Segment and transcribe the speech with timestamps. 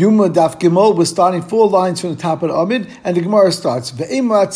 [0.00, 3.20] Yuma Daf Gimel was starting four lines from the top of the Amid, and the
[3.20, 4.50] Gemara starts Ve'ema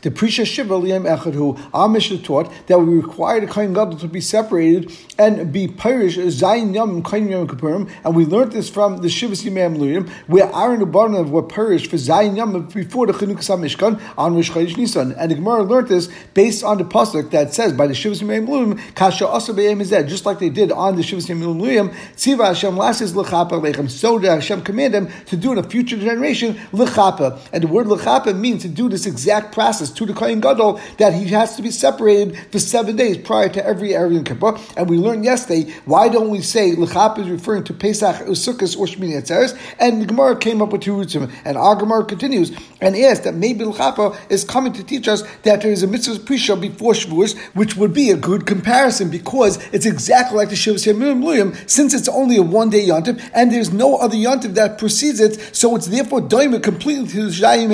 [0.00, 4.08] the Prisha Shiva Liyam Echad Our Mishnah taught that we require the Kohen Gadol to
[4.08, 8.96] be separated and be Pirish Zayin Yom Kohen Yom Kippurim, and we learned this from
[8.96, 13.60] the Shiva Yimam Luyim, where Aaron Ubarnav were Pirish for Zayin Yom before the Chanukah
[13.60, 17.54] Mishkan on Rosh Chodesh Nisan, and the Gemara learned this based on the pasuk that
[17.54, 21.04] says by the Shiva Yimam Luyim Kasha Asa Be'em just like they did on the
[21.04, 25.58] Shiva Yimam Luyim Tziva Hashem Lasis L'Chapa Lechem, so that Hashem command to do in
[25.58, 27.38] a future generation lechapa.
[27.52, 31.14] And the word lechapa means to do this exact process to the Kohen Gadol that
[31.14, 34.58] he has to be separated for seven days prior to every Aryan Kippur.
[34.76, 38.86] And we learned yesterday why don't we say lechapa is referring to Pesach, Sukkot, or
[38.86, 39.58] Shmini Atzeres?
[39.78, 41.14] And the Gemara came up with two roots.
[41.14, 45.62] And our Gemara continues and asks that maybe lechapa is coming to teach us that
[45.62, 49.86] there is a mitzvah prisha before Shavuos, which would be a good comparison because it's
[49.86, 53.96] exactly like the Shavuos Yom since it's only a one day yontif and there's no
[53.96, 57.70] other yontif that precedes it, so it's therefore doima completely to the Shayim.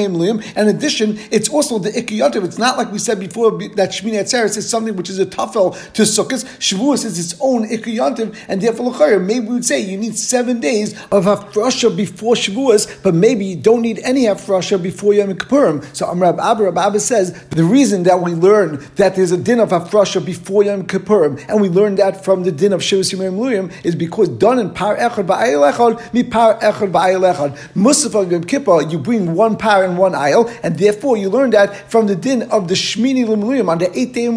[0.56, 2.44] And in addition, it's also the Ikiyontiv.
[2.44, 5.74] It's not like we said before that Shmini Atzeres is something which is a tafel
[5.94, 6.44] to Sukkot.
[6.58, 10.92] Shavuos is its own Ikiyontiv, and therefore maybe we would say you need seven days
[11.11, 15.84] of hafrasha before Shavuos, but maybe you don't need any hafrasha before Yom Kippurim.
[15.94, 19.70] So Amrab Abba, Abba says the reason that we learn that there's a din of
[19.70, 23.72] hafrasha before Yom Kippurim, and we learn that from the din of Shavuos Yom Liam,
[23.84, 27.56] is because done in Par Echad Ba'ayel Echad, mi Par Echad Ba'ayel Echad.
[27.74, 31.91] Musaf Yom Kippur, you bring one par and one aisle, and therefore you learn that
[31.91, 34.36] from the din of the Shmini Limluyim on the eighth day of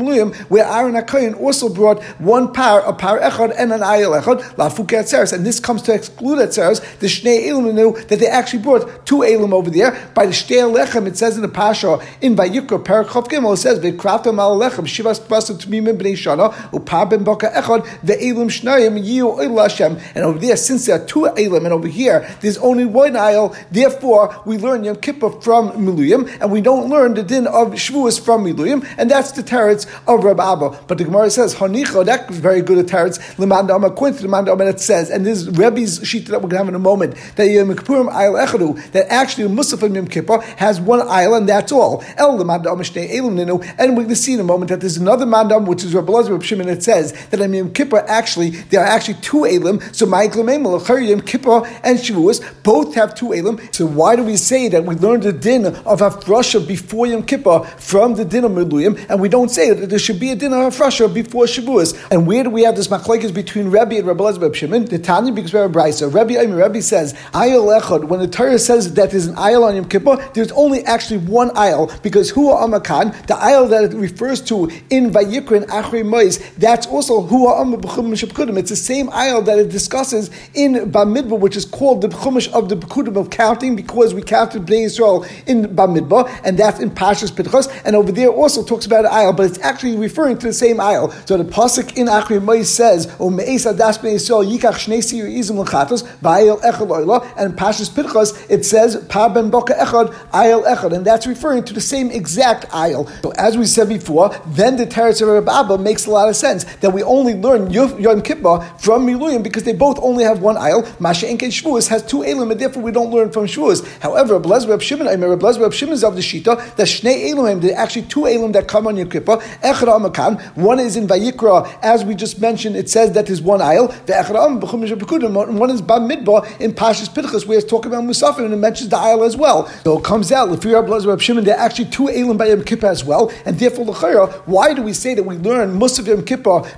[0.49, 4.87] where Aaron Akayin also brought one par, a par echad, and an aisle echad, lafuke
[4.87, 6.79] atzeres, and this comes to exclude atzeres.
[6.99, 7.75] The Shnei Elim
[8.07, 10.09] that they actually brought two Elim over there.
[10.13, 13.79] By the Shtei Lechem, it says in the Pasha in Vayikra Parakov Gimel, it says
[13.79, 19.37] V'kraftam al Lechem Shivas Tvasu Tmimim Bnei Shana Upar Ben Baka Echad Ve'elim Shnayim Yiu
[19.37, 22.85] Oil Hashem, and over there since there are two Elim, and over here there's only
[22.85, 23.55] one aisle.
[23.71, 28.19] Therefore, we learn Yom Kippur from Miluyim, and we don't learn the din of Shavuos
[28.19, 30.79] from Miluyim, and that's the teretz of Rabbi Abba.
[30.87, 33.19] But the Gemara says Hanicha, that's very good at teretz.
[33.35, 36.51] Lemanda Amar, to Lemanda Amar, it says, and this is Rebbe's sheet that we're going
[36.51, 40.41] to have in a moment, that Yom Kippurim Ayel Echadu, that actually Musaf Yom Kippur
[40.57, 42.03] has one aisle, and that's all.
[42.17, 44.81] El Lemanda Amar Shnei Elim Ninu, and we're going to see in a moment that
[44.81, 48.49] there's another mandam which is Rabbi Lazar Shimon, it says that in Yom Kippur actually
[48.49, 49.79] there are actually two Elim.
[49.93, 52.18] So Ma'iklam Emel, Yom Kippur and Shavuos
[52.63, 53.59] both have two Elim.
[53.71, 57.63] So why do we say that we learned the din of Hafrasha before Yom Kippur
[57.77, 60.53] from the din of Miluyim, and we don't say that there should be a din
[60.53, 61.97] of Hafrasha before Shavuos?
[62.11, 64.85] And where do we have this machlekes between Rebbe and Rabbi Elazar Shimon?
[64.85, 66.13] The Tanya because we have a brisa.
[66.13, 68.05] Rebbe I mean, Rebbe says ayal echad.
[68.05, 71.49] When the Torah says that there's an ayal on Yom Kippur, there's only actually one
[71.51, 76.37] ayal because Hua Amakan, the ayal that it refers to in Vayikra and Achrei Mois,
[76.57, 78.57] that's also Hua Amakudim.
[78.57, 82.69] It's the same ayal that it discusses in Bamidbar, which is called the Chumash of
[82.69, 87.35] the Bekudim of counting because we counted Bnei Yisrael in Bamidbar, and that's in Pashas
[87.35, 90.53] Pinchas, and over there also talks about an aisle, but it's actually referring to the
[90.53, 91.11] same aisle.
[91.25, 95.25] So the pasuk in Achri Mois says, "O me'es adas Bnei Yisrael yikach shnei sir
[95.25, 100.63] izim lechatos va'ayel echad loyla," and Pashas Pinchas it says "Pa ben boka echad ayel
[100.65, 103.07] echad," and that's referring to the same exact aisle.
[103.21, 106.65] So as we said before, then the Teretz of Abba makes a lot of sense
[106.81, 110.85] that we only learn Yom Kippur from Miluyim because they both only have one aisle.
[110.99, 113.85] Masha Enken Shavuos has two elim, and therefore we don't learn from Shavuos.
[113.99, 117.31] However, Blez Reb Shimon, I mean, Blez Reb Shimon is of the Shita that Shnei
[117.31, 119.37] Elohim, there are actually two Elohim that come on Kippur.
[119.37, 123.61] Echad Amakan, one is in Vayikra, as we just mentioned, it says that is one
[123.61, 123.87] aisle.
[124.05, 128.45] The B'chumish B'kudim, one is Bam Midbar in Pashas Pinchas, where it's talking about Musafim
[128.45, 129.67] and it mentions the aisle as well.
[129.83, 132.47] So it comes out, if you're Blez Reb Shimon, there are actually two Elohim by
[132.47, 136.07] Yom Kippur as well, and therefore L'chayra, why do we say that we learn Musaf
[136.07, 136.23] Yom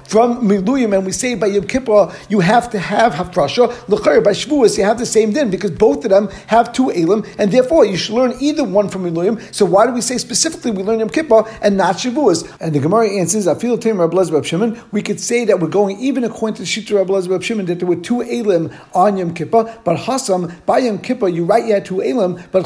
[0.06, 4.32] from Miluyim, and we say by Yom Kippur you have to have Hafrasha, L'chayra, by
[4.32, 7.86] Shavuos you have the same din, because both of them have two Elim, and therefore
[7.86, 9.40] you should learn either one from Elohim.
[9.52, 12.50] So why do we say specifically we learn Yom Kippur and not Shavuos?
[12.60, 16.00] And the Gemara answers, feel Tim Rabbi Reb Shimon, we could say that we're going
[16.00, 19.98] even according to Shitra Rabbi Shimon that there were two Elim on Yom Kippur, but
[19.98, 22.66] Hassam, by Yom Kippur, you're right, you had two Elim, but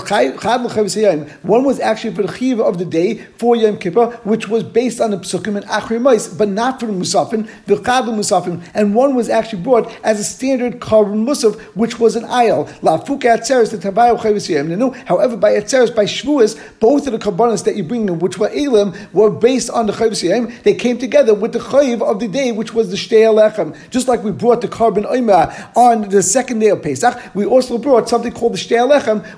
[1.44, 5.02] one was actually for the Chiv of the day for Yom Kippur, which was based
[5.02, 9.16] on the Psukim and Achrimais, but not for the Musafin, the Chad Musafin, and one
[9.16, 15.38] was actually brought as a standard korban Musaf, which was an Atzeres, the Tabayo However,
[15.38, 18.94] by Atzeres, by Shavuos, both of the Kabbanas that you bring them, which were Elim,
[19.14, 22.74] were based on the Chayv They came together with the Chayv of the day, which
[22.74, 23.26] was the Shtei.
[23.90, 27.78] Just like we brought the korban Oima on the second day of Pesach, we also
[27.78, 28.86] brought something called the Shtei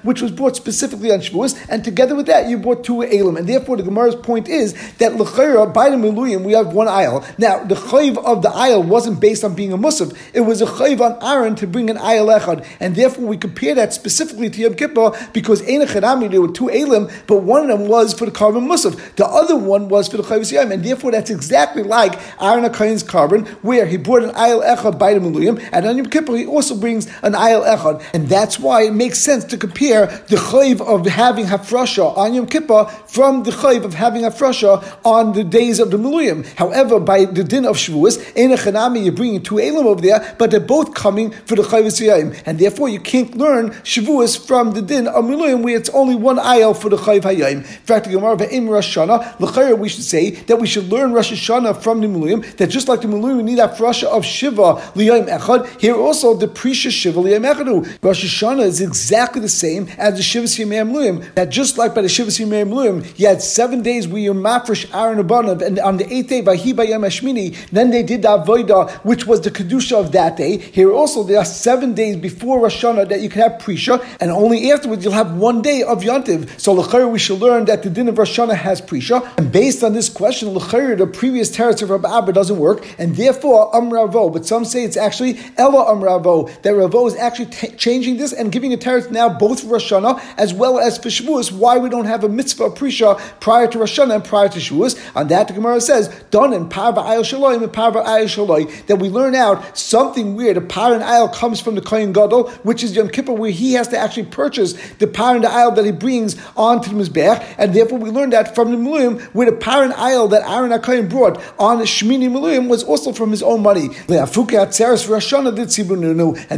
[0.04, 3.38] which was brought specifically on Shavuos, and together with that, you brought two Elim.
[3.38, 7.26] And therefore, the Gemara's point is that L'chayra, by the Miluyim, we have one aisle.
[7.38, 10.66] Now, the Chayv of the aisle wasn't based on being a Musaf, it was a
[10.66, 12.66] Chayv on Aaron to bring an aisle Echad.
[12.80, 16.54] And and therefore we compare that specifically to Yom Kippur because Ein Chanami, there were
[16.54, 19.14] two Elim, but one of them was for the korban Musaf.
[19.16, 23.04] The other one was for the Chavos Yom, and therefore that's exactly like Aaron HaKain's
[23.04, 26.46] korban, where he brought an Ayel Echad by the Muluyim, and on Yom Kippur he
[26.46, 28.02] also brings an Ayel Echad.
[28.14, 32.48] And that's why it makes sense to compare the Chayiv of having Hafrasha on Yom
[32.48, 36.46] Kippur from the Chayiv of having Hafrasha on the days of the Muluyim.
[36.56, 40.52] However, by the din of Shavuos, Ein Chanami, you're bringing two Elim over there, but
[40.52, 42.34] they're both coming for the Chavos Yom.
[42.46, 46.38] And therefore you can't learn Shavuos from the din of Muluyim, where it's only one
[46.38, 47.58] Ayel for the Chayiv Hayayim.
[47.58, 51.82] In fact, the Gemara, Rosh Hashanah, we should say that we should learn Rosh Hashanah
[51.82, 55.30] from the Muluyim, that just like the Muluyim, we need a frasha of Shiva Liyayim
[55.30, 58.04] Echad, here also the Prisha Shiva Liyayim Echadu.
[58.04, 62.02] Rosh Hashanah is exactly the same as the Shiva Yimei Muluyim, that just like by
[62.02, 65.96] the Shiva Yimei Muluyim, you had seven days where you mafresh Aaron Abanav, and on
[65.96, 69.98] the eighth day, Vahi Bayam Ashmini, then they did the Avodah, which was the Kedusha
[69.98, 70.58] of that day.
[70.58, 74.32] Here also, there are seven days before Rosh Hashanah that you can have Prisha, and
[74.32, 76.60] only afterwards you'll have one day of Yantiv.
[76.60, 79.84] So, L'chayr, we should learn that the din of Rosh Hashanah has Prisha, and based
[79.84, 84.32] on this question, L'chayr, the previous teretz of Rabbi Abba doesn't work, and therefore Amravo.
[84.32, 88.52] But some say it's actually Ella Amravo, that Ravo is actually t- changing this and
[88.52, 91.90] giving a teretz now both for Rosh Hashanah as well as for Shavuos, why we
[91.90, 94.98] don't have a mitzvah of Prisha prior to Rosh Hashanah and prior to Shavuos.
[95.16, 98.98] On that, the Gemara says, done in Parva Ayel Shaloi and Parva Ayel Shaloi, that
[98.98, 100.58] we learn out something weird.
[100.58, 103.74] A par and Ayel comes from the Kohen Gadol, which is Yom Kippur, where he
[103.74, 107.56] has to actually purchase the par and the Ayel that he brings onto the Mizbech,
[107.58, 110.72] and therefore we learn that from the Mulim, where the par and Ayel that Aaron
[110.72, 113.90] HaKohen brought on Shmini Maluyim was also from his own money.
[114.10, 114.24] And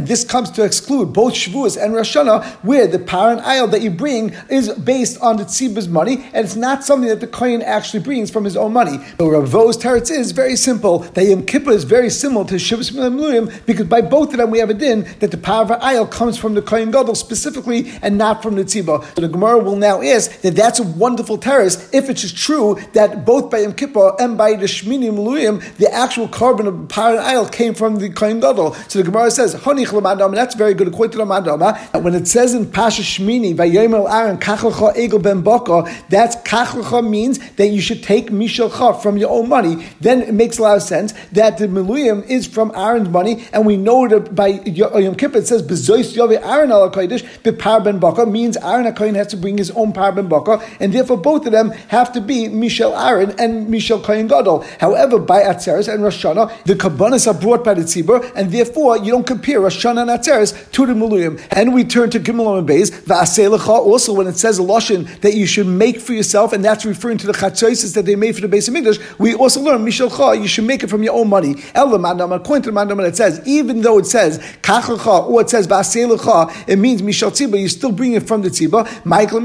[0.06, 4.34] this comes to exclude both Shavuos and Rashana, where the parent aisle that you bring
[4.48, 8.30] is based on the tzibah's money, and it's not something that the kohen actually brings
[8.30, 8.98] from his own money.
[9.18, 11.00] But Ravo's teretz is very simple.
[11.00, 14.58] That Yom Kippur is very similar to Shavuos Maluyim because by both of them we
[14.58, 18.42] have a din that the power aisle comes from the kohen gadol specifically and not
[18.42, 19.04] from the tzibah.
[19.14, 22.78] So the Gemara will now ask that that's a wonderful teretz if it is true
[22.92, 27.12] that both by Yom Kippur and by the Shmini Maluyim, the actual korban of Par
[27.12, 28.74] and Isle came from the Kohen Gadol.
[28.88, 32.02] So the Gemara says, Honich Lamadam, that's very good according to Lamadam.
[32.02, 37.38] When it says in Pasha Shmini, Vayomel Aaron, Kachelcha Egel Ben Baka, that's Kachelcha means
[37.52, 39.86] that you should take Mishalcha from your own money.
[40.00, 43.66] Then it makes a lot of sense that the Maluyim is from Aaron's money, and
[43.66, 47.98] we know that by Yom Kippur it says, Bezois Yove Aaron al Kodesh, Bepar Ben
[47.98, 51.46] Baka, means Aaron HaKohen has to bring his own Par Ben Baka, and therefore both
[51.46, 54.64] of them have to be Mishal Aaron and Mishal Kohen Gadol.
[54.80, 58.98] However, by Atzeres and Rosh Hashanah, the Kabbanas are brought by the Tzibur, and therefore
[58.98, 61.40] you don't compare Rosh Hashanah and Atzeres to the Muluyim.
[61.52, 65.34] And we turn to Gimel and Beis, Va'aselecha, also when it says a Lashon that
[65.34, 68.40] you should make for yourself, and that's referring to the Chatzoisis that they made for
[68.40, 71.28] the base of English, we also learn Mishalcha, you should make it from your own
[71.28, 71.54] money.
[71.74, 76.68] Elam, according to the it says, even though it says Kachlecha, or it says Va'aselecha,
[76.68, 79.04] it means Mishal Tzibah, you still bring it from the Tzibah.
[79.04, 79.40] Michael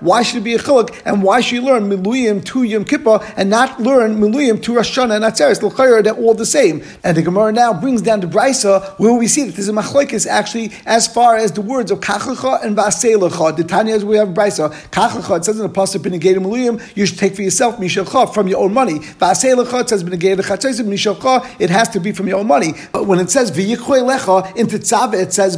[0.00, 3.20] why should it be a chiluk, and why should you learn Miluyim to Yom Kippur
[3.36, 5.62] and not learn Miluyim to Rosh Hashanah and Atzeres?
[5.62, 6.82] L'chayr, they're all the same.
[7.02, 10.26] And the Gemara now brings down the Brisa where we see that there's a machlokes
[10.26, 13.56] actually as far as the words of Kachlecha and Vaselecha.
[13.56, 14.70] The Tanya we have Brisa.
[14.90, 18.48] Kachlecha, it says in the Pasuk, Benegate Miluyim, you should take for yourself Mishalcha from
[18.48, 19.00] your own money.
[19.00, 22.74] Vaselecha, it says Benegate Chatzaisim, Mishalcha, it has to be from your own money.
[22.92, 25.56] But when it says V'yichoy Lecha, in Tetzaveh, it says.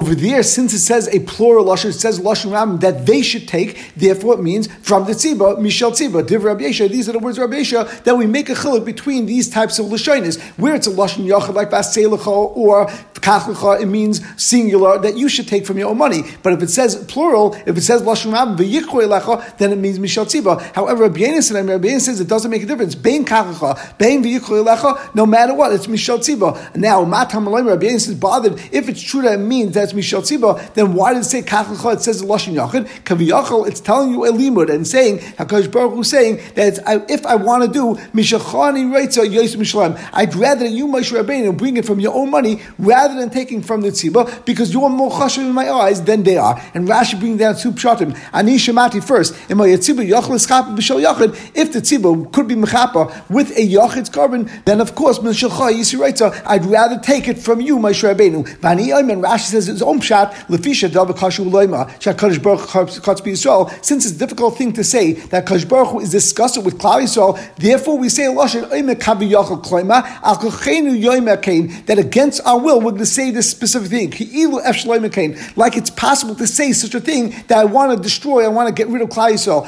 [0.00, 3.48] Over there, since it says a plural Lashon, it says Lashon Ram, that they should
[3.48, 6.88] take, therefore it means from the Tziba, Mishal Tziba, Div Rabbi Yesha.
[6.90, 10.40] These are the words Yesha, that we make a chiluk between these types of Lashonis,
[10.58, 15.48] where it's a Lashon Yachad like Vaselecha or Kachlecha, it means singular, that you should
[15.48, 16.22] take from your own money.
[16.42, 19.98] But if it says plural, if it says Lashon Ram, V'yichoy Lecha, then it means
[19.98, 20.60] Mishal Tziba.
[20.74, 22.94] However, Rabbi and says it doesn't make a difference.
[22.94, 26.35] Bein Kachlecha, Bein V'yichoy Lecha, no matter what, it's Mishal Tziba.
[26.74, 30.22] Now, Matam alayim Rabbi Yenis is bothered, if it's true that it means that's Mishal
[30.22, 31.94] Tziba, then why does it say Kachlecha?
[31.94, 32.86] It says Lashon Yachid.
[33.04, 36.78] Kaviyachol, it's telling you a limud and saying, Hakadosh Baruch Hu saying that
[37.10, 41.76] if I want to do Mishachani Reitza Yos Mishalem, I'd rather you Moshe Rabbeinu bring
[41.76, 45.38] it from your own money rather than taking from the tzibah because you're more chashav
[45.38, 46.60] in my eyes than they are.
[46.74, 48.18] And Rashi brings down two pshatim.
[48.32, 49.34] Ani shemati first.
[49.50, 51.50] In my tzibah yachol b'shal yachid.
[51.54, 55.98] If the tzibah could be mechapa with a yachid's korban, then of course Mishalcha Yisi
[56.16, 58.44] Reitza, I'd rather take it from you Moshe Rabbeinu.
[58.58, 63.84] Vani and Rashi says his own pshat lefisha dava kashu loima shakadosh Baruch Hu Yisrael.
[63.84, 67.02] Since it's a difficult thing to say that Kadosh Baruch Hu is discussing with Klal
[67.02, 72.40] Yisrael, therefore we say lashon oime kavi yachol kloima al kochenu yoima kain that against
[72.44, 75.36] our will we're them to say this specific thing.
[75.56, 78.68] Like it's possible to say such a thing that I want to destroy, I want
[78.68, 79.66] to get rid of Klal Yisrael.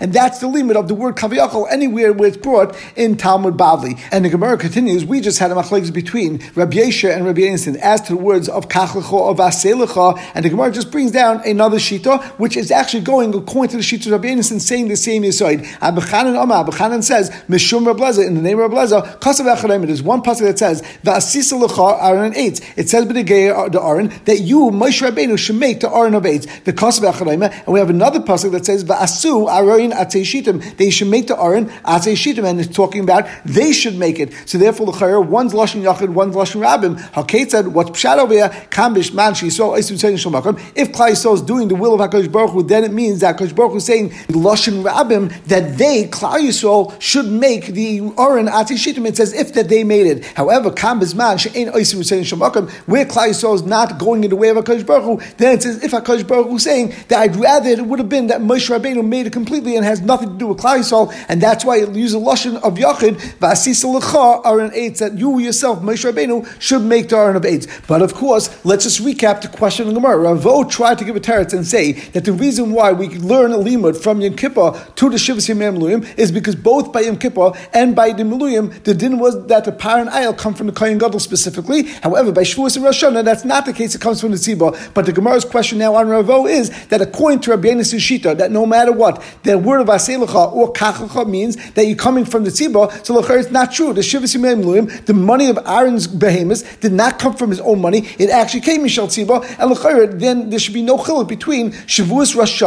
[0.00, 3.98] And that's the limit of the word kaviyachol anywhere where it's brought in Talmud Bavli.
[4.12, 7.76] And the Gemara continues, we just had a machlekes between Rabbi Yesha and Rabbi Yonasan
[7.76, 11.78] as to the words of kachlecha or vaselecha, and the Gemara just brings down another
[11.78, 15.22] shita, which is actually going according to the shita of Rabbi Yonasan, saying the same
[15.22, 15.64] yisoid.
[15.78, 20.20] Abachanan Amar, Abachanan says, Mishum Rableza, in the name of Rableza, Kasav Echadem, there's one
[20.20, 22.60] pasuk that says, Vasisa lecha Aaron eight.
[22.76, 26.26] It says by uh, the Aaron that you, Moshe Rabbeinu, should make the Aaron of
[26.26, 30.90] eight, the Kasav Echadem, and we have another pasuk that says, Va'asu Aaron Atzei they
[30.90, 34.33] should make the Aaron Atzei Shitim, and it's talking about they should make it.
[34.46, 36.98] So therefore, the one's Lashon Yachid, one's Lashon Rabbim.
[37.12, 38.48] Hakate said, what's Pshat over here?
[38.70, 40.60] Kambish Man Shemakim.
[40.74, 43.54] If Yisrael is doing the will of HaKadosh Baruch Hu, then it means that HaKadosh
[43.54, 48.76] Baruch Hu is saying, Lashon Rabbim, that they, Klal Yisrael, should make the Aaron Atzei
[48.76, 49.06] Shitim.
[49.06, 50.24] It says, if that they made it.
[50.24, 54.48] However, Kambish Man, She'en Isim Saying Shemakim, where Yisrael is not going in the way
[54.48, 57.36] of HaKadosh Baruch Hu, then it says, if HaKadosh Baruch Hu is saying that I'd
[57.36, 60.38] rather it would have been that Moshe Rabbeinu made it completely and has nothing to
[60.38, 64.70] do with Klal Yisrael, and that's why it uses lashon of Yachid, V'asisa L'cha, Aron
[64.70, 67.68] Eitz, that you yourself, Moshe Rabbeinu, should make the Aron of Eitz.
[67.86, 70.16] But of course, let's just recap the question of Gemara.
[70.16, 73.58] Ravo tried to give a teretz and say that the reason why we learn a
[73.58, 77.94] limud from Yom Kippur to the Shivas Meluyim is because both by Yom Kippur and
[77.94, 80.98] by the Meluyim, the din was that the par and aisle come from the Kohen
[80.98, 81.82] Gadol specifically.
[82.02, 83.94] However, by Shavuos and Rosh Hashanah, that's not the case.
[83.94, 84.94] It comes from the Tzibah.
[84.94, 88.66] But the Gemara's question now on Ravo is that according to Rabbi Shita, that no
[88.66, 93.04] matter what, the word of Aselecha or Kachacha means that you're coming from the Tzibah.
[93.04, 93.92] So it's not true.
[93.92, 98.06] The The money of Aaron's behemoths did not come from his own money.
[98.18, 99.44] It actually came Mishal Tzibah.
[99.58, 102.62] And then there should be no chiluk between Shavuos Rosh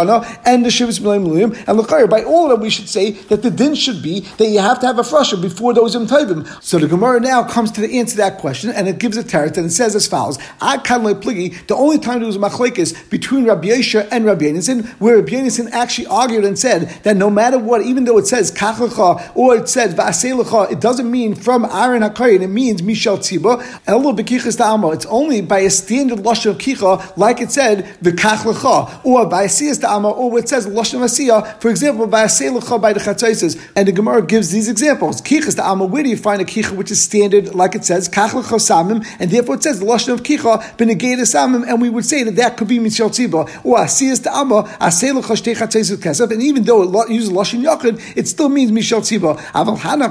[0.45, 1.55] and the Shivas Meluyim.
[1.67, 4.47] And L'chayr, by all of that, we should say that the din should be that
[4.47, 6.45] you have to have a frasha before those Yom Tovim.
[6.61, 9.23] So the Gemara now comes to the answer to that question, and it gives a
[9.23, 11.67] teretz, and it says as follows: Ad Pligi.
[11.67, 15.31] The only time there was a machlekes between Rabbi Yesha and Rabbi Yonasan, where Rabbi
[15.33, 19.55] Yonasan actually argued and said that no matter what, even though it says kachacha or
[19.55, 22.41] it says va'aselecha, it doesn't mean from Aaron Hakayin.
[22.41, 23.61] It means Mishal Tziba.
[24.93, 29.43] It's only by a standard lashon of kicha, like it said the v'kach or by
[29.43, 31.61] a siyas ta'ama, or it says lashon asiya.
[31.61, 35.21] For example, by a selecha by the chatzaises, and the Gemara gives these examples.
[35.21, 35.85] Kichas ta'ama.
[35.85, 39.31] Where do you find a kicha which is standard, like it says kach samim, and
[39.31, 42.67] therefore it says lashon of kicha benegeda samim, and we would say that that could
[42.67, 47.29] be Mishal Tziba or asiyas ta'ama aselecha shtei chatzaises kesef, and even though it uses
[47.29, 49.37] lashon yachid, it still means Mishal Tziba.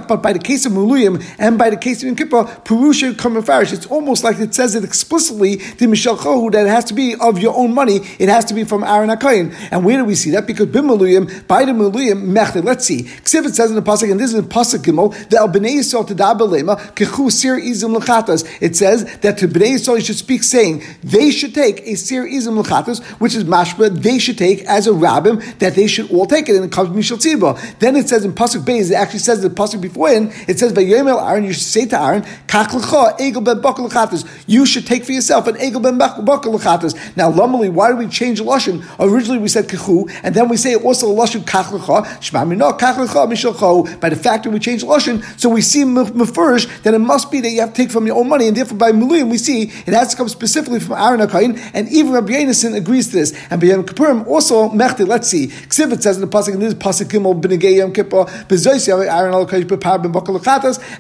[0.07, 3.73] But by the case of muluyim and by the case of Yom Kippur, Purusha Kamafarish.
[3.73, 7.15] It's almost like it says it explicitly to Mishal Chohu that it has to be
[7.17, 7.97] of your own money.
[8.19, 9.55] It has to be from Aaron Akayin.
[9.71, 10.47] And where do we see that?
[10.47, 12.65] Because Bimaluyim, by the Maluyim, Mechted.
[12.65, 13.03] Let's see.
[13.03, 15.77] Ksiv it says in the Pasuk, and this is in Pasuk Gimel, the Al Bnei
[15.77, 18.47] Yisrael to Dabalema, Kechu Sir Izim Lechatas.
[18.61, 22.27] It says that to Bnei Yisrael you should speak saying, they should take a Sir
[22.27, 26.27] Izim Lechatas, which is Mashba, they should take as a rabbim, that they should all
[26.27, 27.79] take it, and it comes Mishal Tziba.
[27.79, 30.73] Then it says in Pasuk Beis, it actually says the Pasuk before it says,
[31.07, 35.57] Vayomel Aaron, you should say to Aaron, egel ben You should take for yourself an
[35.57, 38.85] egel ben bakel Now, normally, why do we change lashon?
[38.99, 42.23] Originally, we said kechu, and then we say also lashon kach lecha.
[42.23, 46.83] Shema no kach lecha By the fact that we change lashon, so we see mefurish
[46.83, 48.79] that it must be that you have to take from your own money, and therefore
[48.79, 52.33] by miluyim we see it has to come specifically from Aaron Akayin, and even Rabbi
[52.33, 53.33] Yonasan agrees to this.
[53.51, 55.07] And by Yom Kippurim also mechti.
[55.07, 55.49] Let's see.
[55.49, 59.35] Ksivit says in the pasuk, and this is pasuk gimel b'negei Yom Kippur b'zoysi Aaron
[59.35, 60.37] Akayin b'par ben bakel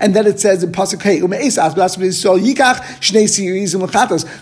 [0.01, 1.21] and then it says in pasuk hey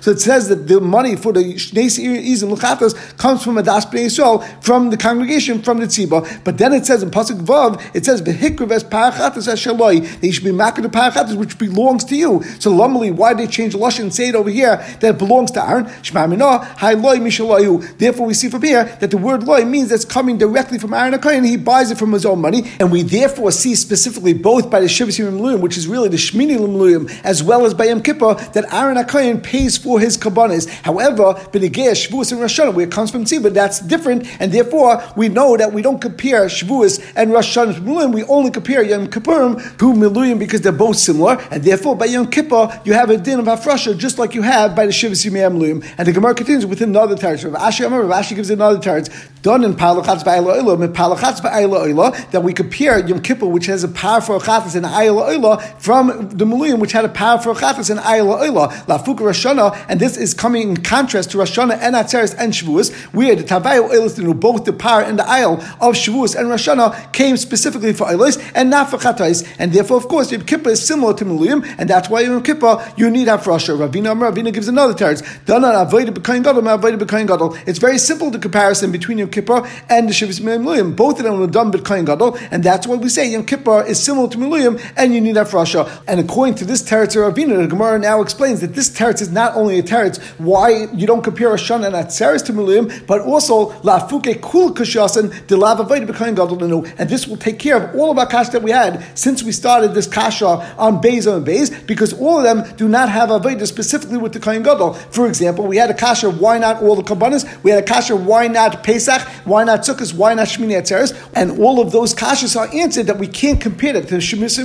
[0.01, 4.45] so it says that the money for the Shnei Izim L'chatas comes from Bnei Yisrael,
[4.63, 6.45] from the congregation, from the Tziba.
[6.45, 10.53] But then it says in Pasuk Vav, it says, V'hikrives parachatas ashaloi, they should be
[10.53, 12.43] makar the parachatas, which belongs to you.
[12.59, 15.51] So normally, why did they change Lashon and say it over here that it belongs
[15.53, 15.91] to Aaron?
[16.03, 17.99] Shema Minah, Loi Mishaloyu.
[17.99, 21.15] Therefore, we see from here that the word loy means it's coming directly from Aaron
[21.15, 24.81] HaKoyin, he buys it from his own money, and we therefore see specifically both by
[24.81, 25.19] the Shivas
[25.61, 29.43] Which is really the Shmini Limluyim, as well as by Yom Kippur, that Aaron HaKoyin
[29.43, 30.69] pays for his kabbanis.
[30.69, 35.03] However, B'negei Shavuos and Rosh Hashanah, where it comes from Tzibah, that's different, and therefore
[35.17, 39.09] we know that we don't compare Shavuos and Rosh Hashanah to we only compare Yom
[39.09, 43.17] Kippurim to Miluyim because they're both similar, and therefore by Yom Kippur you have a
[43.17, 45.95] din of Hafrasha just like you have by the Shivas Yimei Miluyim.
[45.99, 47.45] And the Gemara continues with another teretz.
[47.45, 49.11] Rav Ashi Amar, Rav Ashi gives another teretz.
[49.43, 53.67] Done in Palachatz Ba'ayla Oila, in Palachatz Ba'ayla Oila, that we compare Yom Kippur, which
[53.67, 57.39] has a power for Achatas and Ayla Oila, from the Miluyim, which had a power
[57.39, 61.79] for Achatas and Ayla Oila, Lafuka Rashana, and this is coming in contrast to Rashana
[61.81, 65.55] and Atzeres and Shavuos, where the Tavayu Oilis, and both the power and the aisle
[65.81, 70.09] of Shavuos and Rashana came specifically for Oilis and not for Chatais, and therefore, of
[70.09, 73.77] course, Yom Kippur is similar to Miluyim, and that's why Yom Kippur you need hafrasha.
[73.77, 75.23] Ravina Ravina gives another teretz.
[75.45, 77.57] B'kain gadol.
[77.67, 80.97] It's very simple the comparison between Yom Kippur and the Shivas Miluyim.
[80.97, 84.03] Both of them were done b'kain gadol, and that's why we say Yom Kippur is
[84.03, 86.03] similar to Miluyim, and you need hafrasha.
[86.07, 89.55] And according to this teretz Ravina, the Gemara now explains that this teretz is not
[89.57, 93.71] only a teretz why you don't compare a Shana and Atzeres to Miluyim, but also
[93.83, 96.55] lafuke kul kashasan de lava b'kain gadol
[96.99, 99.53] and this will take care of all of our kasha that we had since we
[99.53, 100.47] started this kasha
[100.79, 104.41] on Beza and Bez, because all of them do not have avodah specifically with the
[104.41, 104.95] kain gadol.
[104.95, 107.63] For example, we had a kasha why not all the kabbanas?
[107.63, 109.23] We had a kasha why not Pesach?
[109.45, 110.15] Why not Sukkot?
[110.15, 111.15] Why not Shmini Atzeres?
[111.35, 114.59] And all of those kashas are answered that we can't compare that to Shemis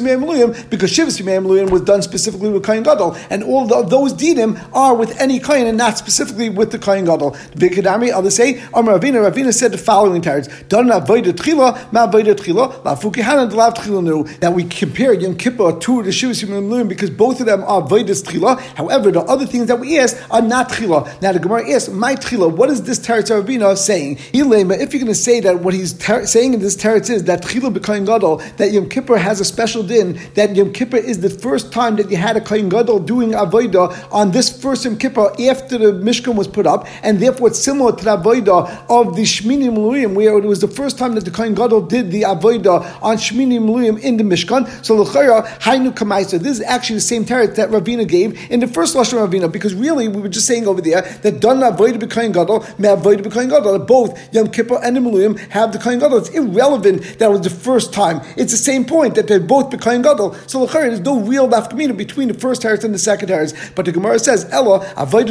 [0.48, 4.96] Because Shivas Yemei was done specifically with kain gadol, and all the, those dinim are
[4.96, 7.32] with any kain and not specifically with the kain gadol.
[7.56, 9.30] Vikadami, others say, Amar Ravina.
[9.30, 15.36] Ravina said the following times: Done avodah tchila, ma avodah tchila, That we compare Yom
[15.36, 18.60] Kippur to the Shivas Yemei because both of them are avodah tchila.
[18.76, 21.22] However, the other things that we ask are not tchila.
[21.22, 24.18] Now the Gemara asks, my tchila, what is this teretz Ravina saying?
[24.34, 27.26] Ilema, if you're going to say that what he's ter- saying in this teretz is
[27.26, 31.22] that tchila b'kain gadol, that Yom Kippur has a special din, that Yom Kippur is
[31.22, 34.98] the first time that you had a Kohen gadol doing avodah on this first Yom
[34.98, 39.16] Kippur after the Mishkan was put up, and therefore it's similar to the avodah of
[39.16, 42.24] the Shmini Muluyim, where it was the first time that the Kohen gadol did the
[42.24, 44.68] avodah on Shmini Muluyim in the Mishkan.
[44.86, 46.40] So l'chayra hainu kamaisa.
[46.40, 49.74] This is actually the same teretz that Ravina gave in the first lashon Ravina, because
[49.74, 53.50] really we were just saying over there that done avodah b'kain gadol, me avodah b'kain
[53.50, 53.80] gadol.
[53.80, 56.18] Both Yom Kippur and the Muluyim have the Kohen gadol.
[56.18, 58.22] It's irrelevant that was the first time.
[58.36, 60.19] It's the same point that they're both b'kain gadol.
[60.48, 63.54] So l'chayra there's no real nafkamina between the first teretz and the second teretz.
[63.76, 64.80] But the Gemara says Ella.
[65.00, 65.28] What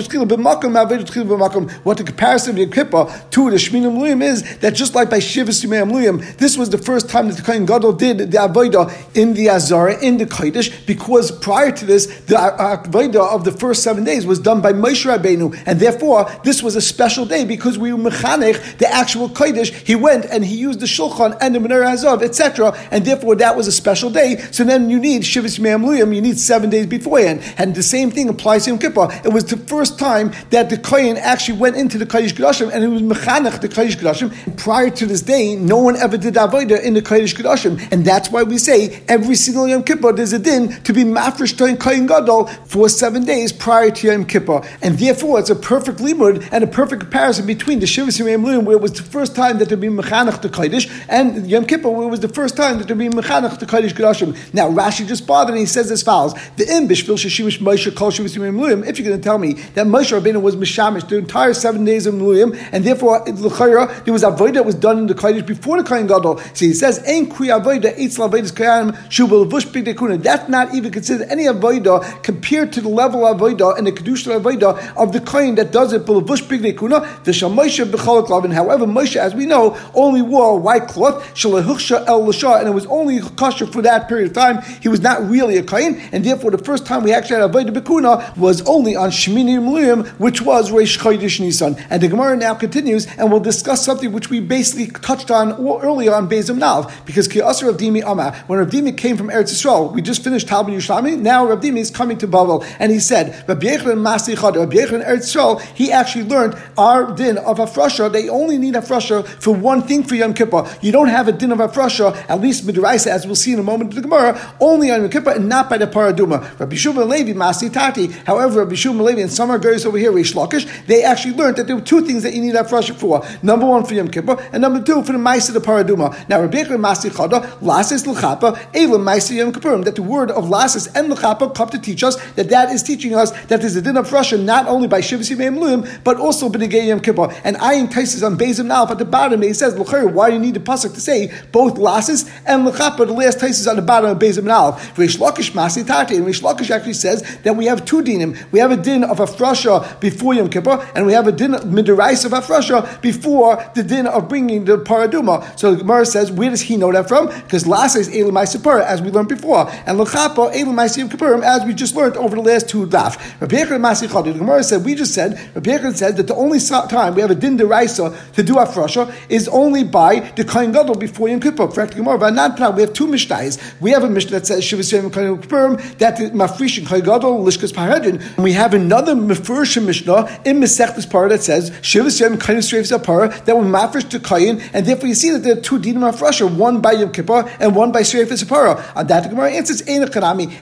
[1.96, 5.64] the comparison of Yom Kippur to the Shmini Muluyim is that just like by Shivas
[5.64, 9.34] Yimei Muluyim, this was the first time that the kain gadol did the avodah in
[9.34, 14.04] the Azara in the Kodesh because prior to this the avodah of the first seven
[14.04, 17.92] days was done by Moshe Rabbeinu, and therefore this was a special day because we
[17.92, 19.72] were mechanech the actual Kodesh.
[19.72, 23.56] He went and he used the Shulchan and the Menorah Azov, etc., and therefore that
[23.56, 24.38] was a special day.
[24.50, 28.28] So then you need Shivas Yimei you need seven days beforehand, and the same thing
[28.28, 29.08] applies to Yom Kippur.
[29.24, 32.84] It was the first time that the Kohen actually went into the Kodesh Kodashim, and
[32.84, 34.56] it was mechanech the Kodesh Kodashim.
[34.58, 38.30] Prior to this day, no one ever did avodah in the Kodesh Kodashim, and that's
[38.30, 42.06] why we say every single Yom Kippur there's a din to be mafresh to Kohen
[42.06, 46.64] Gadol for seven days prior to Yom Kippur, and therefore it's a perfect limud and
[46.64, 49.68] a perfect comparison between the Shivas Yom Lulim, where it was the first time that
[49.68, 52.86] there be mechanech the Kodesh, and Yom Kippur, where it was the first time that
[52.86, 54.36] there be mechanech the Kodesh Kodashim.
[54.52, 58.08] Now Rashi just bothered and he says as follows: the im bishvil shishimish Moshe kol
[58.08, 62.06] If you're going to tell me that Moshe Rabbeinu was mishamish the entire seven days
[62.06, 65.82] of Lulim, and therefore l'chayra there was avodah that was done in the Kodesh before
[65.82, 66.38] the Kohen Gadol.
[66.54, 70.22] So he says ein kri avodah eitz avodas kayam shubal vush b'dekuna.
[70.22, 74.40] That's not even considered any avodah compared to the level of avodah and the kedusha
[74.40, 77.24] avodah of the Kohen that does it vush b'dekuna.
[77.24, 78.50] The Moshe b'chalak lavin.
[78.50, 82.72] However, Moshe, as we know, only wore a white cloth shalahuchsha el l'shah, and it
[82.72, 84.47] was only kosher for that period of time.
[84.80, 87.70] He was not really a Kohen, and therefore the first time we actually had avodah
[87.70, 91.76] b'kuna was only on Shmini Muluyim, which was Reish Chodesh Nisan.
[91.90, 96.14] And the Gemara now continues, and we'll discuss something which we basically touched on earlier
[96.14, 99.92] on Bezim Nav, because Kiasar of Dimi Amma, when Rav Dimi came from Eretz Yisrael,
[99.92, 103.44] we just finished Talmud Yerushalmi, now Rav Dimi is coming to Bavel, and he said,
[103.48, 108.28] Rabbi Yechon Masi Chad, Rabbi Eretz Yisrael, he actually learned our din of Afrasha, they
[108.28, 110.68] only need Afrasha for one thing for Yom Kippur.
[110.80, 113.62] You don't have a din of Afrasha, at least Midraisa, as we'll see in a
[113.62, 116.58] moment in the Gemara, only on Yom Kippur and not by the Paraduma.
[116.58, 120.34] Rabbi Shmuel Levi Masi Tati, however, Rabbi Shmuel Levi and some are over here, Reish
[120.34, 123.24] Lakish, they actually learned that there were two things that you need Afrasha for.
[123.42, 126.28] Number one for Yom Kippur, and number two for the Maisa the Paraduma.
[126.28, 130.88] Now, Rabbi Masi Chada, Lasis L'chapa, Elam Maisa Yom Kippurim, that the word of Lasis
[130.94, 133.96] and L'chapa come to teach us that that is teaching us that there's a din
[133.96, 137.32] of Russia not only by Shivas Yimei Luim, but also B'negei Yom Kippur.
[137.44, 140.54] And Ayin Taisis on Bezim now at the bottom, he says, why do you need
[140.54, 144.18] the pasuk to say both Lasis and L'chapa, the last Taisis on the bottom of
[144.18, 148.36] Bezim Rish Lakish Masi Tati, and Rish Lakish actually says that we have two dinim.
[148.52, 151.62] We have a din of Afrasha before Yom Kippur, and we have a din of
[151.62, 155.58] Midarais of Afrasha before the din of bringing the Paraduma.
[155.58, 157.26] So the Gemara says, where does he know that from?
[157.26, 161.74] Because Lasis is Sapura, as we learned before, and L'chapa Elamai Yom Kippurim, as we
[161.74, 163.16] just learned over the last two daf.
[163.38, 167.30] Masi the Gemara said, we just said, Rabbi said that the only time we have
[167.30, 171.68] a din deraisa to do Afrasha is only by the Kohen Gadol before Yom Kippur.
[171.68, 172.58] For Gemara, not.
[172.74, 173.58] We have two mishnahs.
[173.80, 177.02] We have a mishnah that says Shivas Yom Kohen Kippurim that the Mafrish and Kohen
[177.02, 182.20] Gadol Lishkas Parhedrin, and we have another Mefurish mishnah in Mesechtes Parah that says Shivas
[182.20, 185.56] Yom Kohen Streifs Parah that will Mafrish to Kohen, and therefore you see that there
[185.56, 188.96] are two dinim Afrasha, one by Yom Kippur and one by Streifs Parah.
[188.96, 190.02] On that the Gemara answers Ein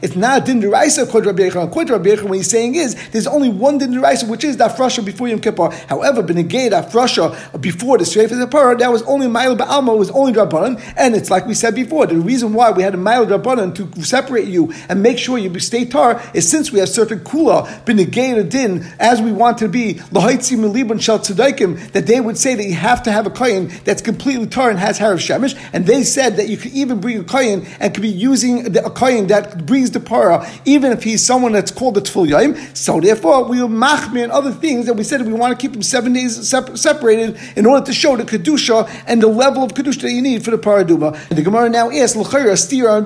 [0.03, 1.65] It's not din deraisa according to Rabbi Yechon.
[1.69, 4.57] According to Rabbi Yechon, what he's saying is there's only one din deraisa, which is
[4.59, 5.71] that frasha before Yom Kippur.
[5.89, 7.27] However, benegay that frasha
[7.61, 11.47] before the the Parah, that was only Ma'il Ba'alma, was only Rabbanan, and it's like
[11.47, 15.03] we said before, the reason why we had a Ma'il Rabbanan to separate you and
[15.03, 19.33] make sure you stay tar is since we have certain kula, benegay din, as we
[19.33, 23.13] want to be, lahaitzi milibun shel tzedaikim, that they would say that you have to
[23.13, 26.57] have a kohen that's completely tar and has harav shemesh, and they said that you
[26.57, 30.01] could even bring a kohen and could be using the, a kohen that brings the
[30.01, 32.57] para, even if he's someone that's called a tful yaim.
[32.77, 35.73] So therefore, we will machmir and other things that we said we want to keep
[35.73, 40.03] them seven days separated in order to show the kedusha and the level of kedusha
[40.03, 41.15] that you need for the paraduma.
[41.29, 43.05] And the Gemara now asks l'chayra steer on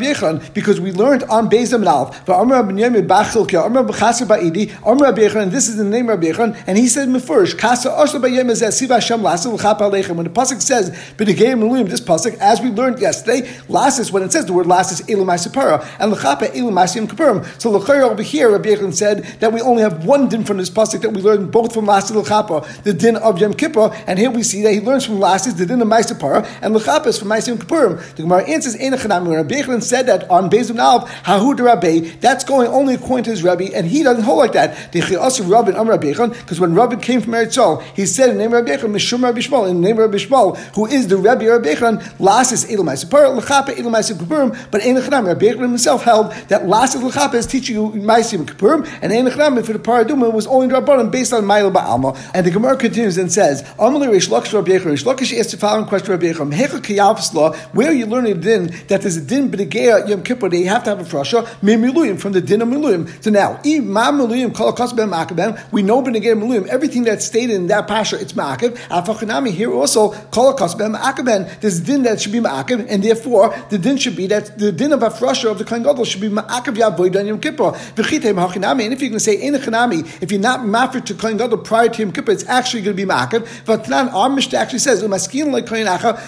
[0.55, 5.07] Because we learned on Alf, but Amr ben Yemid Bachilka, Amr b'chaser ba'idi, Amr
[5.39, 8.95] and this is the name of Bechan, and he said mefurish kasa asher ba'yem siva
[8.95, 10.17] Hashem lasim l'chap aleichem.
[10.17, 14.33] When the pasuk says b'negei meluim, this pasuk, as we learned yesterday, lasis when it
[14.33, 17.45] says the word lasis elumai separa and l'chapa elumai sim kapurim.
[17.61, 20.71] So l'chayra over here, Rabbi Yechon said that we only have one din from this
[20.71, 24.31] pasuk that we learned both from lasis l'chapa, the din of Yom Kippur, and here
[24.31, 27.29] we see that he learns from lasis the din of Maisapara and l'chapa is from
[27.29, 27.99] Maisim Kapurim.
[28.17, 32.45] The Gemara answers Enochanami when Rabbi Yechon said that on Bezim Nalv Hahu Rabbi, that's
[32.45, 34.93] going only according to his Rabbi, and he doesn't hold like that.
[34.93, 37.61] Because when Rabbi came from Eretz
[37.95, 40.11] he said in the name of Rabbi Yechon, Mishum Rabbi Shmuel, in the name of
[40.11, 44.57] Rabbi Shmuel, who is the Rabbi Rabbi Yechon, lasis Edel Maisapara, l'chapa Edel Maisim Kapurim,
[44.71, 49.13] but Enochanami, Rabbi Yechon himself held that lasis l'chapa is teaching you Maisim Kapurim, and
[49.13, 52.19] Enochanami for the Paraduma was only Rabbanim based on Ma'il Ba'alma.
[52.35, 55.57] And the Gemara continues and says, Amalei Rish Lakish Rabbi Yechon, Rish Lakish asked the
[55.57, 59.21] following question Rabbi Yechon, Hecha law, where are you learning the din that there's a
[59.21, 62.69] din b'negeya Yom Kippur you have to have a frasha, miluyim, from the din of
[62.69, 63.09] miluyim.
[63.23, 67.67] So now, ma miluyim kol ben ma'akabem, we know b'negeya miluyim, everything that's stated in
[67.69, 68.77] that pasha, it's ma'akav.
[68.89, 73.97] Afachanami, here also, ben ma'akaben, there's din that should be ma'akav, and therefore, the din
[73.97, 76.77] should be that the din of a frasha of the Kohen Gadol should be ma'akav
[76.77, 77.73] yavoid on Yom Kippur.
[77.73, 81.59] V'chitei ma'achinami, and if you can say in if you're not mafir to Kohen Gadol
[81.59, 83.47] prior to Yom Kippur, it's actually going to be ma'akav.
[83.65, 85.03] But our Mishnah actually says,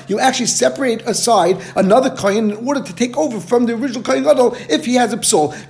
[0.09, 4.25] you actually separate aside another kohen in order to take over from the original kohen
[4.25, 5.23] gadol if he has a.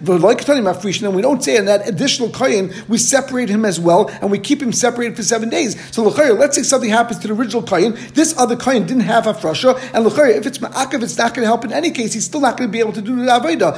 [0.03, 4.31] Like and we don't say in that additional kohen we separate him as well and
[4.31, 5.77] we keep him separated for seven days.
[5.93, 9.35] So let's say something happens to the original kohen, this other kohen didn't have a
[9.35, 12.13] frasha, and if it's ma'akav, it's not going to help in any case.
[12.13, 13.77] He's still not going to be able to do the avodah.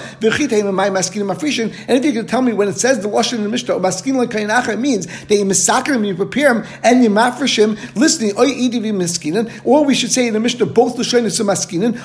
[1.88, 4.14] And if you can tell me when it says the lashon in the Mishnah, maskin
[4.68, 5.44] it means that you
[5.94, 7.56] him, you prepare him, and you mafresh
[7.96, 8.32] listening,
[9.64, 11.98] or we should say in the Mishnah both the l'shonis are maskinin,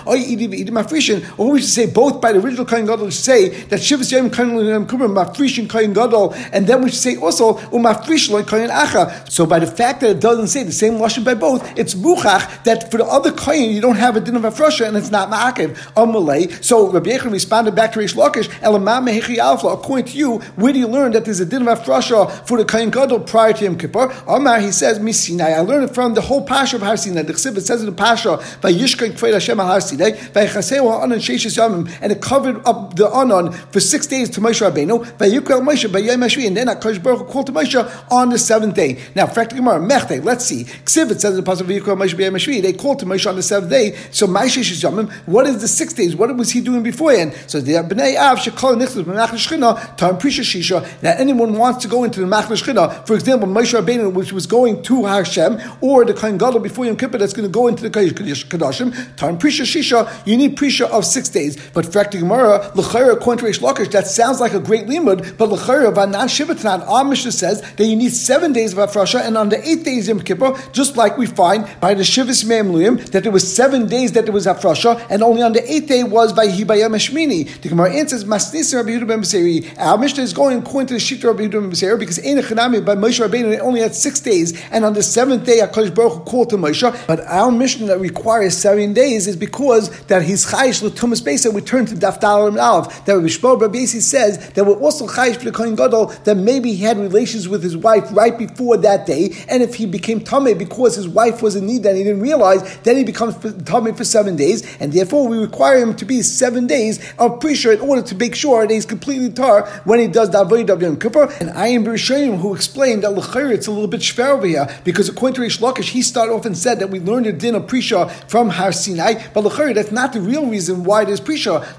[1.38, 4.86] or we should say both by the original Kohen Gadol say that Shivas Yom Kohen
[4.88, 9.30] Kubrim mafrishin Kohen Gadol, and then we say also umm umafrish lo Kohen Acha.
[9.30, 12.64] So by the fact that it doesn't say the same lashon by both, it's muchach
[12.64, 15.30] that for the other Kohen you don't have a din of afrasha and it's not
[15.30, 16.64] ma'akev amalei.
[16.64, 19.68] So Rabbi Yechon responded back to Reish Lakish, elamam mehechi alpha.
[19.68, 22.66] According to you, where do you learn that there's a din of afrasha for the
[22.66, 24.12] Kohen Gadol prior to Yom Kippur?
[24.28, 25.56] Amar he says misinai.
[25.56, 27.24] I learned it from the whole pasha of Har Sinai.
[27.24, 31.20] The it says in the pasha by Yishkan Kved Hashem Har Sinai by Chaseu Anan
[31.20, 35.62] Sheishis Yamim, and it covered up the Anan for six days to Moshe Rabbeinu Yikra
[35.62, 39.00] Moshe by Yom Hashvi, and then Hakadosh Baruch called to Moshe on the seventh day.
[39.16, 40.24] Now, Frak Gemara Mechte.
[40.24, 40.64] Let's see.
[40.64, 42.62] Ksiv it says in the pasuk Yikra Moshe by Yom Hashvi.
[42.62, 43.96] They called to Moshe on the seventh day.
[44.12, 45.12] So Sheishis Yamim.
[45.26, 46.16] What is the six days?
[46.16, 47.34] What was he doing beforehand?
[47.48, 51.02] So the Bnei Av Shekol Nichlas B'Mach Shchina Tam Prisha Shisha.
[51.02, 54.48] Now, anyone wants to go into the Mach Shchina, for example, Moshe Rabbeinu, which was
[54.48, 57.84] going to Hashem, or the Kohen Gadol before Yom Kippur, that's going to go into
[57.84, 61.58] the Kadashim, time Prisha Shisha, you need Prisha of six days.
[61.72, 66.28] But Frakti Gemara, L'chayra, according to that sounds like a great limud, but L'chayra, Vanan
[66.28, 69.84] Shivatanan, our Mishnah says that you need seven days of Afrasha, and on the eighth
[69.84, 73.88] days Yom Kippur, just like we find by the Shivas Memluyim, that there was seven
[73.88, 77.62] days that there was Afrasha, and only on the eighth day was by Hibayam Eshmini.
[77.62, 79.78] The Gemara answers, Masnisa Rabbi Yehuda ben.
[79.80, 82.40] Our Mishnah is going according to the Shita Rabbi Yehuda ben because Ein
[82.86, 86.50] by Moshe Rabbeinu, only had six days, and on the seventh day, HaKadosh Baruch called
[86.52, 91.22] to Moshe, but our Mishnah that requires seven days is because that he's chayish l'tumas
[91.22, 91.52] besa.
[91.52, 92.88] We turn to dafdal and alv.
[93.06, 96.84] That Rabbi Rabbi says that we're also chayish for the kohen gadol that maybe he
[96.84, 100.96] had relations with his wife right before that day, and if he became tummy because
[100.96, 104.36] his wife was in need and he didn't realize, then he becomes tummy for seven
[104.36, 108.16] days, and therefore we require him to be seven days of pre in order to
[108.16, 111.32] make sure that he's completely tar when he does the avodah of Yom Kippur.
[111.40, 114.68] And I am Bereshayim who explained that l'chayr it's a little bit shver over here
[114.84, 117.56] because according to Rish Lakish, he started off and said that we learned a din
[117.56, 121.20] of Prisha from Har Sinai, but l'chayr that's not the real reason why there's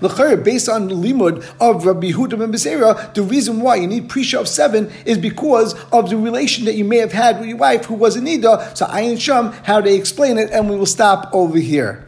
[0.01, 4.09] L'chayr, based on the limud of Rabbi Huda and Beseira, the reason why you need
[4.09, 7.59] Prisha of seven is because of the relation that you may have had with your
[7.59, 8.77] wife who was a Nida.
[8.77, 12.05] So Ayin Sham, how they explain it, and we will stop over here.